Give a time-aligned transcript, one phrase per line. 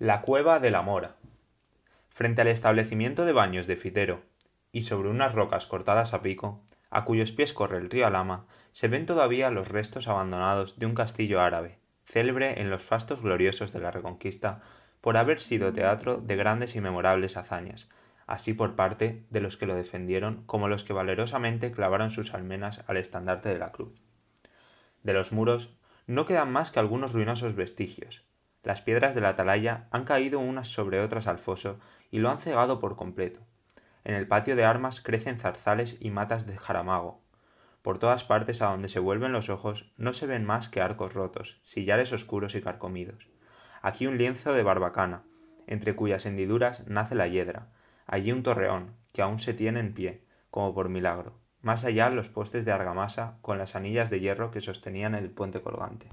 [0.00, 1.16] La cueva de la Mora.
[2.08, 4.22] Frente al establecimiento de baños de Fitero,
[4.70, 8.86] y sobre unas rocas cortadas a pico, a cuyos pies corre el río Alama, se
[8.86, 13.80] ven todavía los restos abandonados de un castillo árabe, célebre en los fastos gloriosos de
[13.80, 14.60] la Reconquista
[15.00, 17.88] por haber sido teatro de grandes y memorables hazañas,
[18.28, 22.84] así por parte de los que lo defendieron como los que valerosamente clavaron sus almenas
[22.86, 24.00] al estandarte de la cruz.
[25.02, 25.76] De los muros
[26.06, 28.28] no quedan más que algunos ruinosos vestigios.
[28.68, 31.78] Las piedras de la atalaya han caído unas sobre otras al foso
[32.10, 33.40] y lo han cegado por completo.
[34.04, 37.22] En el patio de armas crecen zarzales y matas de jaramago.
[37.80, 41.14] Por todas partes a donde se vuelven los ojos no se ven más que arcos
[41.14, 43.30] rotos, sillares oscuros y carcomidos.
[43.80, 45.22] Aquí un lienzo de barbacana,
[45.66, 47.68] entre cuyas hendiduras nace la hiedra,
[48.06, 52.28] allí un torreón, que aún se tiene en pie, como por milagro, más allá los
[52.28, 56.10] postes de argamasa con las anillas de hierro que sostenían el puente colgante.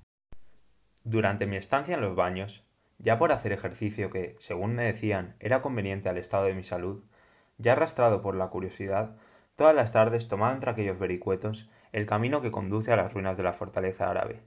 [1.05, 2.64] Durante mi estancia en los baños,
[2.98, 7.03] ya por hacer ejercicio que, según me decían, era conveniente al estado de mi salud,
[7.59, 9.16] ya arrastrado por la curiosidad,
[9.56, 13.44] todas las tardes tomaba entre aquellos vericuetos el camino que conduce a las ruinas de
[13.44, 14.42] la fortaleza árabe,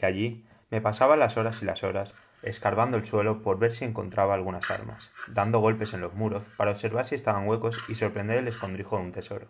[0.00, 3.84] y allí me pasaba las horas y las horas escarbando el suelo por ver si
[3.84, 8.38] encontraba algunas armas, dando golpes en los muros para observar si estaban huecos y sorprender
[8.38, 9.48] el escondrijo de un tesoro,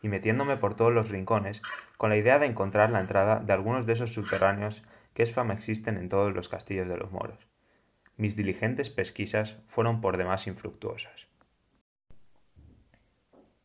[0.00, 1.60] y metiéndome por todos los rincones
[1.96, 4.84] con la idea de encontrar la entrada de algunos de esos subterráneos
[5.18, 7.48] que es fama existen en todos los castillos de los moros.
[8.16, 11.26] Mis diligentes pesquisas fueron por demás infructuosas.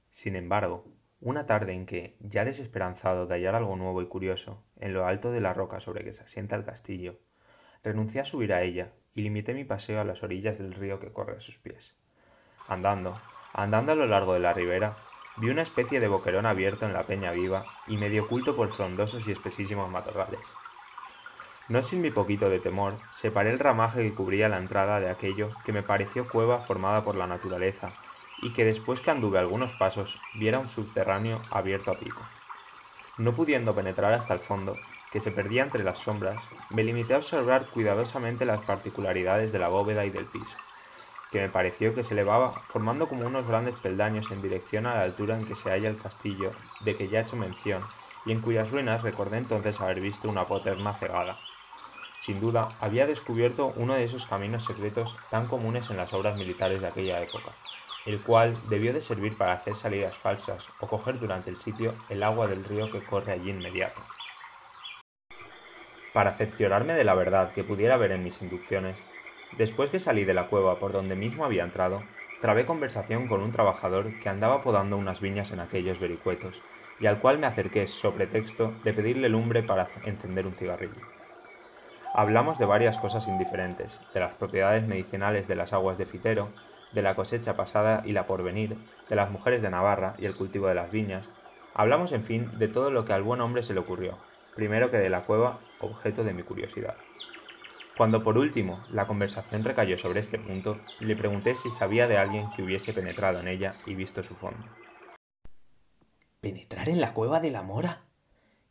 [0.09, 0.87] Sin embargo,
[1.21, 5.29] una tarde en que, ya desesperanzado de hallar algo nuevo y curioso, en lo alto
[5.29, 7.19] de la roca sobre que se asienta el castillo,
[7.83, 11.13] renuncié a subir a ella y limité mi paseo a las orillas del río que
[11.13, 11.95] corre a sus pies.
[12.67, 13.21] Andando,
[13.53, 14.97] andando a lo largo de la ribera,
[15.37, 19.27] vi una especie de boquerón abierto en la peña viva y medio oculto por frondosos
[19.27, 20.51] y espesísimos matorrales.
[21.69, 25.51] No sin mi poquito de temor, separé el ramaje que cubría la entrada de aquello
[25.63, 27.93] que me pareció cueva formada por la naturaleza
[28.41, 32.21] y que después que anduve algunos pasos viera un subterráneo abierto a pico.
[33.17, 34.75] No pudiendo penetrar hasta el fondo,
[35.09, 39.69] que se perdía entre las sombras, me limité a observar cuidadosamente las particularidades de la
[39.69, 40.57] bóveda y del piso,
[41.31, 45.03] que me pareció que se elevaba formando como unos grandes peldaños en dirección a la
[45.03, 46.51] altura en que se halla el castillo
[46.81, 47.83] de que ya he hecho mención,
[48.25, 51.39] y en cuyas ruinas recordé entonces haber visto una poterna cegada.
[52.23, 56.79] Sin duda, había descubierto uno de esos caminos secretos tan comunes en las obras militares
[56.79, 57.51] de aquella época,
[58.05, 62.23] el cual debió de servir para hacer salidas falsas o coger durante el sitio el
[62.23, 64.01] agua del río que corre allí inmediato.
[66.13, 69.03] Para cerciorarme de la verdad que pudiera ver en mis inducciones,
[69.57, 72.03] después que salí de la cueva por donde mismo había entrado,
[72.39, 76.61] trabé conversación con un trabajador que andaba podando unas viñas en aquellos vericuetos,
[77.01, 81.22] y al cual me acerqué sobre texto de pedirle lumbre para encender un cigarrillo.
[82.15, 86.49] Hablamos de varias cosas indiferentes, de las propiedades medicinales de las aguas de Fitero,
[86.91, 88.77] de la cosecha pasada y la porvenir,
[89.09, 91.27] de las mujeres de Navarra y el cultivo de las viñas.
[91.73, 94.19] Hablamos, en fin, de todo lo que al buen hombre se le ocurrió,
[94.55, 96.97] primero que de la cueva, objeto de mi curiosidad.
[97.97, 102.51] Cuando por último la conversación recayó sobre este punto, le pregunté si sabía de alguien
[102.51, 104.67] que hubiese penetrado en ella y visto su fondo.
[106.41, 108.03] ¿Penetrar en la cueva de la mora?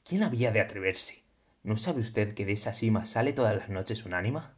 [0.04, 1.21] ¿Quién había de atreverse?
[1.62, 4.56] ¿No sabe usted que de esa cima sale todas las noches un ánima?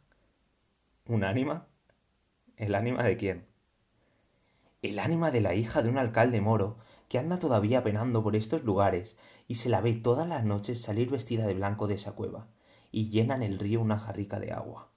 [1.05, 1.67] ¿Un ánima?
[2.57, 3.45] ¿El ánima de quién?
[4.81, 6.77] El ánima de la hija de un alcalde moro
[7.07, 9.17] que anda todavía penando por estos lugares
[9.47, 12.47] y se la ve todas las noches salir vestida de blanco de esa cueva
[12.91, 14.94] y llena en el río una jarrica de agua.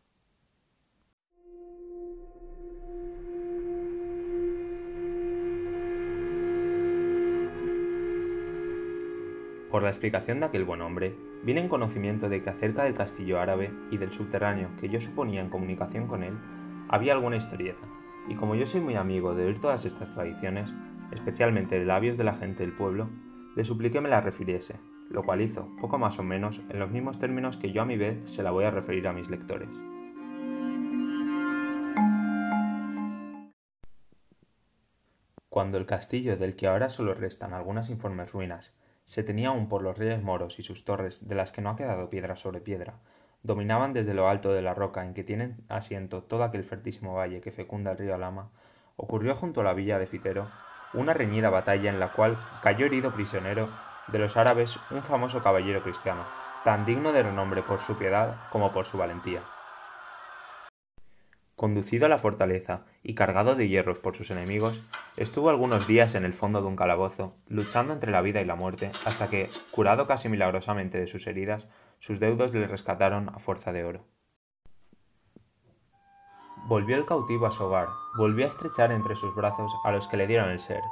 [9.71, 11.15] Por la explicación de aquel buen hombre,
[11.45, 15.43] vine en conocimiento de que acerca del castillo árabe y del subterráneo que yo suponía
[15.43, 16.39] en comunicación con él,
[16.89, 17.87] había alguna historieta,
[18.29, 20.73] y como yo soy muy amigo de oír todas estas tradiciones,
[21.13, 23.11] especialmente de labios de la gente del pueblo,
[23.57, 24.77] le supliqué me la refiriese,
[25.11, 27.99] lo cual hizo, poco más o menos, en los mismos términos que yo a mi
[27.99, 29.69] vez se la voy a referir a mis lectores.
[35.51, 38.75] Cuando el castillo del que ahora solo restan algunas informes ruinas
[39.09, 41.77] se tenía aún por los reyes moros y sus torres de las que no ha
[41.77, 42.99] quedado piedra sobre piedra,
[43.43, 47.41] dominaban desde lo alto de la roca en que tienen asiento todo aquel fertísimo valle
[47.41, 48.51] que fecunda el río Alama,
[48.97, 50.51] ocurrió junto a la villa de Fitero
[50.93, 53.71] una reñida batalla en la cual cayó herido prisionero
[54.09, 56.27] de los árabes un famoso caballero cristiano,
[56.63, 59.43] tan digno de renombre por su piedad como por su valentía.
[61.59, 64.85] Conducido a la fortaleza y cargado de hierros por sus enemigos,
[65.17, 68.55] estuvo algunos días en el fondo de un calabozo, luchando entre la vida y la
[68.55, 71.67] muerte, hasta que, curado casi milagrosamente de sus heridas,
[71.99, 74.05] sus deudos le rescataron a fuerza de oro.
[76.69, 80.17] Volvió el cautivo a su hogar, volvió a estrechar entre sus brazos a los que
[80.17, 80.83] le dieron el ser.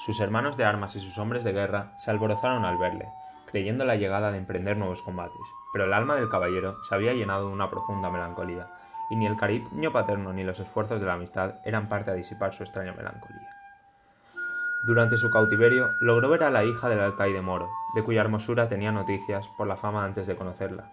[0.00, 3.08] Sus hermanos de armas y sus hombres de guerra se alborozaron al verle,
[3.46, 5.40] creyendo la llegada de emprender nuevos combates,
[5.72, 8.68] pero el alma del caballero se había llenado de una profunda melancolía,
[9.10, 12.54] y ni el cariño paterno ni los esfuerzos de la amistad eran parte a disipar
[12.54, 13.48] su extraña melancolía.
[14.82, 18.92] Durante su cautiverio logró ver a la hija del alcaide moro, de cuya hermosura tenía
[18.92, 20.84] noticias por la fama antes de conocerla,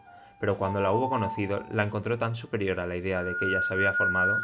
[0.41, 3.61] pero cuando la hubo conocido la encontró tan superior a la idea de que ella
[3.61, 4.41] se había formado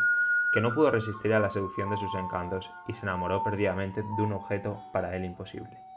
[0.54, 4.22] que no pudo resistir a la seducción de sus encantos y se enamoró perdidamente de
[4.22, 5.93] un objeto para él imposible.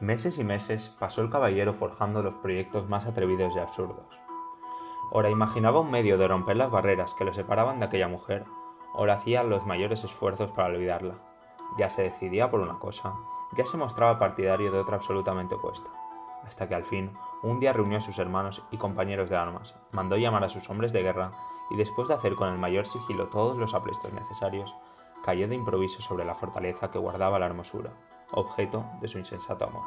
[0.00, 4.06] Meses y meses pasó el caballero forjando los proyectos más atrevidos y absurdos.
[5.10, 8.44] Ora imaginaba un medio de romper las barreras que lo separaban de aquella mujer,
[8.94, 11.14] ora hacía los mayores esfuerzos para olvidarla.
[11.78, 13.14] Ya se decidía por una cosa,
[13.56, 15.88] ya se mostraba partidario de otra absolutamente opuesta,
[16.46, 17.10] hasta que al fin
[17.42, 20.92] un día reunió a sus hermanos y compañeros de armas, mandó llamar a sus hombres
[20.92, 21.32] de guerra
[21.70, 24.72] y después de hacer con el mayor sigilo todos los aprestos necesarios,
[25.24, 27.90] cayó de improviso sobre la fortaleza que guardaba la hermosura,
[28.30, 29.84] objeto de su insensato amor.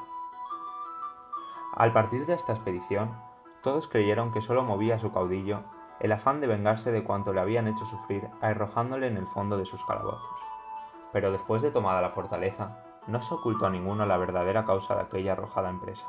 [1.73, 3.15] Al partir de esta expedición,
[3.61, 5.63] todos creyeron que sólo movía a su caudillo
[5.99, 9.65] el afán de vengarse de cuanto le habían hecho sufrir arrojándole en el fondo de
[9.65, 10.39] sus calabozos.
[11.13, 15.01] Pero después de tomada la fortaleza, no se ocultó a ninguno la verdadera causa de
[15.01, 16.07] aquella arrojada empresa,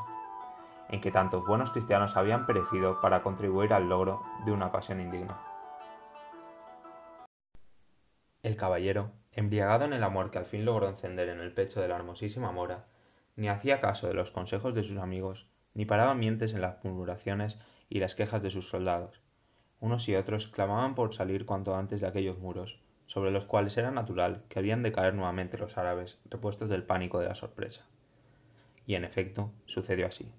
[0.89, 5.39] en que tantos buenos cristianos habían perecido para contribuir al logro de una pasión indigna.
[8.43, 11.89] El caballero, embriagado en el amor que al fin logró encender en el pecho de
[11.89, 12.87] la hermosísima mora,
[13.37, 17.59] ni hacía caso de los consejos de sus amigos, ni paraba mientes en las murmuraciones
[17.89, 19.21] y las quejas de sus soldados.
[19.81, 23.91] Unos y otros clamaban por salir cuanto antes de aquellos muros, sobre los cuales era
[23.91, 27.87] natural que habían de caer nuevamente los árabes, repuestos del pánico de la sorpresa.
[28.87, 30.31] Y en efecto, sucedió así.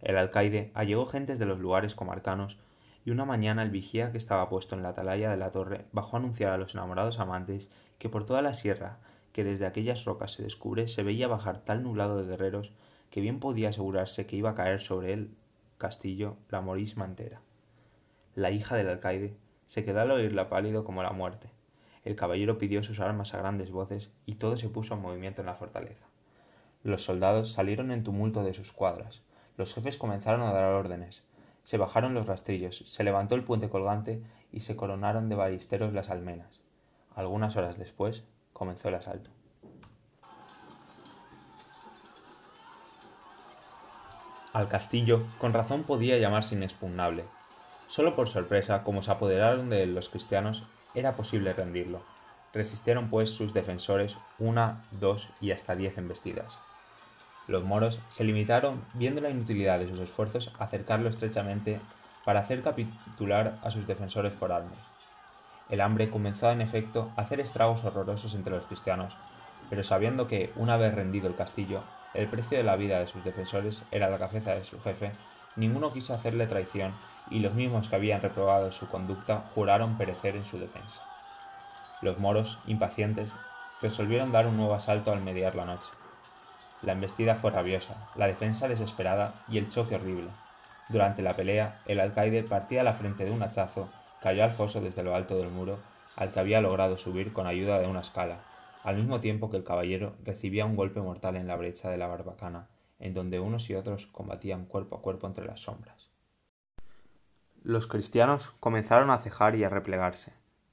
[0.00, 2.58] El alcaide allegó gentes de los lugares comarcanos
[3.04, 6.16] y una mañana el vigía que estaba puesto en la atalaya de la torre bajó
[6.16, 8.98] a anunciar a los enamorados amantes que por toda la sierra
[9.32, 12.72] que desde aquellas rocas se descubre se veía bajar tal nublado de guerreros
[13.10, 15.30] que bien podía asegurarse que iba a caer sobre el
[15.78, 17.40] castillo la morisma entera.
[18.34, 19.36] La hija del alcaide
[19.66, 21.50] se quedó al oírla pálido como la muerte.
[22.04, 25.46] El caballero pidió sus armas a grandes voces y todo se puso en movimiento en
[25.46, 26.06] la fortaleza.
[26.82, 29.22] Los soldados salieron en tumulto de sus cuadras.
[29.56, 31.22] Los jefes comenzaron a dar órdenes.
[31.64, 34.22] Se bajaron los rastrillos, se levantó el puente colgante
[34.52, 36.60] y se coronaron de balisteros las almenas.
[37.14, 39.30] Algunas horas después comenzó el asalto.
[44.52, 47.24] Al castillo, con razón podía llamarse inexpugnable.
[47.86, 50.64] Solo por sorpresa, como se apoderaron de los cristianos,
[50.94, 52.02] era posible rendirlo.
[52.52, 56.58] Resistieron pues sus defensores una, dos y hasta diez embestidas.
[57.50, 61.80] Los moros se limitaron, viendo la inutilidad de sus esfuerzos, a acercarlo estrechamente
[62.24, 64.78] para hacer capitular a sus defensores por armas.
[65.68, 69.16] El hambre comenzó en efecto a hacer estragos horrorosos entre los cristianos,
[69.68, 71.82] pero sabiendo que, una vez rendido el castillo,
[72.14, 75.10] el precio de la vida de sus defensores era la cabeza de su jefe,
[75.56, 76.92] ninguno quiso hacerle traición
[77.30, 81.02] y los mismos que habían reprobado su conducta juraron perecer en su defensa.
[82.00, 83.32] Los moros, impacientes,
[83.82, 85.90] resolvieron dar un nuevo asalto al mediar la noche.
[86.82, 90.30] La embestida fue rabiosa, la defensa desesperada y el choque horrible.
[90.88, 93.88] Durante la pelea, el alcaide partía la frente de un hachazo,
[94.20, 95.78] cayó al foso desde lo alto del muro,
[96.16, 98.40] al que había logrado subir con ayuda de una escala,
[98.82, 102.06] al mismo tiempo que el caballero recibía un golpe mortal en la brecha de la
[102.06, 102.68] barbacana,
[102.98, 106.10] en donde unos y otros combatían cuerpo a cuerpo entre las sombras.
[107.62, 110.32] Los cristianos comenzaron a cejar y a replegarse.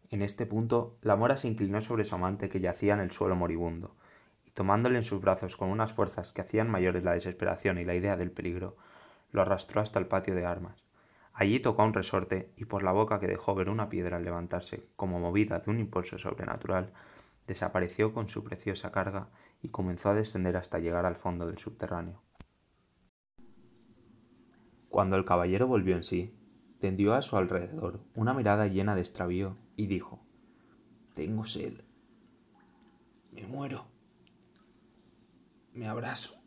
[0.10, 3.36] En este punto, la mora se inclinó sobre su amante que yacía en el suelo
[3.36, 3.97] moribundo,
[4.58, 8.18] tomándole en sus brazos con unas fuerzas que hacían mayores la desesperación y la idea
[8.18, 8.76] del peligro,
[9.30, 10.84] lo arrastró hasta el patio de armas.
[11.32, 14.90] Allí tocó un resorte y por la boca que dejó ver una piedra al levantarse,
[14.96, 16.92] como movida de un impulso sobrenatural,
[17.46, 19.30] desapareció con su preciosa carga
[19.62, 22.24] y comenzó a descender hasta llegar al fondo del subterráneo.
[24.90, 26.36] Cuando el caballero volvió en sí,
[26.80, 30.26] tendió a su alrededor una mirada llena de extravío y dijo
[31.14, 31.84] Tengo sed.
[33.32, 33.97] Me muero.
[35.78, 36.42] Me abrazo.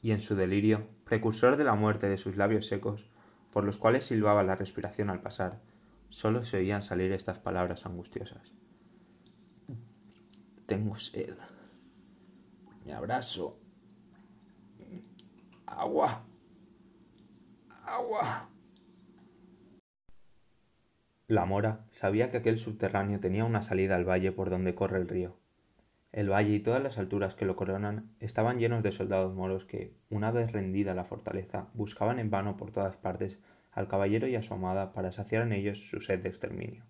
[0.00, 3.10] Y en su delirio, precursor de la muerte de sus labios secos,
[3.52, 5.60] por los cuales silbaba la respiración al pasar,
[6.08, 8.54] sólo se oían salir estas palabras angustiosas.
[10.66, 11.34] Tengo sed.
[12.86, 13.58] Me abrazo.
[15.66, 16.22] Agua.
[17.84, 18.48] Agua.
[21.26, 25.08] La mora sabía que aquel subterráneo tenía una salida al valle por donde corre el
[25.08, 25.40] río.
[26.12, 29.94] El valle y todas las alturas que lo coronan estaban llenos de soldados moros que,
[30.08, 33.38] una vez rendida la fortaleza, buscaban en vano por todas partes
[33.70, 36.84] al caballero y a su amada para saciar en ellos su sed de exterminio.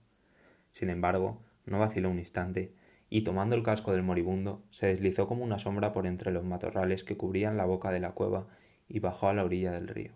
[0.70, 2.72] Sin embargo, no vaciló un instante,
[3.10, 7.04] y tomando el casco del moribundo, se deslizó como una sombra por entre los matorrales
[7.04, 8.46] que cubrían la boca de la cueva
[8.88, 10.12] y bajó a la orilla del río.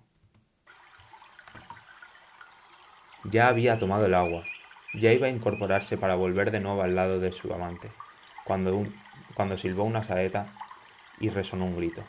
[3.31, 4.45] Ya había tomado el agua,
[4.95, 7.91] ya iba a incorporarse para volver de nuevo al lado de su amante,
[8.45, 8.87] cuando,
[9.35, 10.47] cuando silbó una saeta
[11.19, 12.03] y resonó un grito.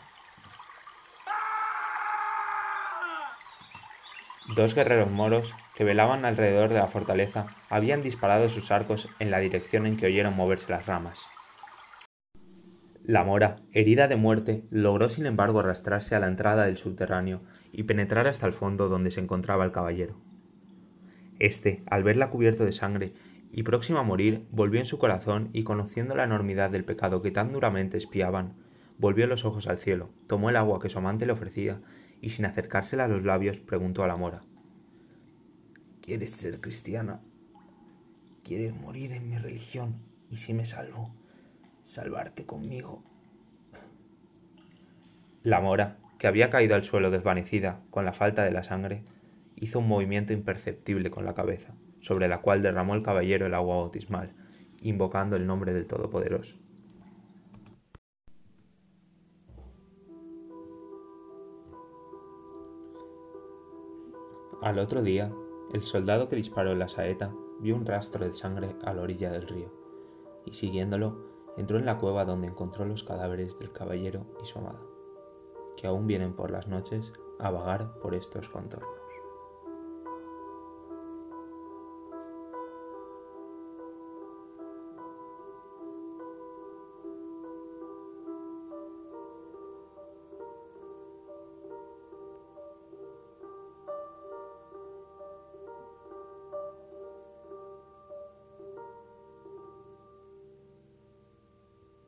[4.55, 9.39] Dos guerreros moros que velaban alrededor de la fortaleza habían disparado sus arcos en la
[9.39, 11.25] dirección en que oyeron moverse las ramas.
[13.03, 17.83] La mora, herida de muerte, logró sin embargo arrastrarse a la entrada del subterráneo y
[17.83, 20.15] penetrar hasta el fondo donde se encontraba el caballero.
[21.39, 23.13] Este, al verla cubierto de sangre
[23.57, 27.31] y próximo a morir, volvió en su corazón y conociendo la enormidad del pecado que
[27.31, 28.53] tan duramente espiaban,
[28.97, 31.79] volvió los ojos al cielo, tomó el agua que su amante le ofrecía
[32.19, 34.41] y sin acercársela a los labios preguntó a la mora
[36.01, 37.21] ¿Quieres ser cristiana?
[38.43, 40.01] ¿Quieres morir en mi religión?
[40.29, 41.15] Y si me salvo,
[41.81, 43.05] salvarte conmigo.
[45.43, 49.05] La mora, que había caído al suelo desvanecida con la falta de la sangre,
[49.55, 51.73] hizo un movimiento imperceptible con la cabeza,
[52.05, 54.31] sobre la cual derramó el caballero el agua bautismal,
[54.81, 56.55] invocando el nombre del Todopoderoso.
[64.61, 65.31] Al otro día,
[65.73, 69.47] el soldado que disparó la saeta vio un rastro de sangre a la orilla del
[69.47, 69.73] río,
[70.45, 74.81] y siguiéndolo, entró en la cueva donde encontró los cadáveres del caballero y su amada,
[75.75, 79.04] que aún vienen por las noches a vagar por estos contornos.